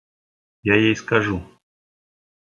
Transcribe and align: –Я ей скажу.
–Я 0.63 0.77
ей 0.77 0.95
скажу. 0.95 1.43